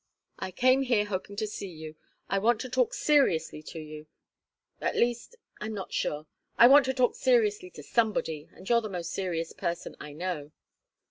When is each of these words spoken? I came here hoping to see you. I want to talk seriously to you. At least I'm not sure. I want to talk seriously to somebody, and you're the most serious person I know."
I 0.39 0.49
came 0.49 0.81
here 0.81 1.05
hoping 1.05 1.35
to 1.35 1.45
see 1.45 1.69
you. 1.69 1.95
I 2.27 2.39
want 2.39 2.59
to 2.61 2.69
talk 2.69 2.95
seriously 2.95 3.61
to 3.61 3.79
you. 3.79 4.07
At 4.79 4.95
least 4.95 5.35
I'm 5.59 5.75
not 5.75 5.93
sure. 5.93 6.25
I 6.57 6.65
want 6.65 6.85
to 6.85 6.93
talk 6.95 7.13
seriously 7.13 7.69
to 7.69 7.83
somebody, 7.83 8.49
and 8.55 8.67
you're 8.67 8.81
the 8.81 8.89
most 8.89 9.11
serious 9.13 9.53
person 9.53 9.95
I 9.99 10.13
know." 10.13 10.53